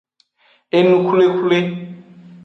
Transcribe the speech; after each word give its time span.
Enuxwlexwle. 0.77 1.59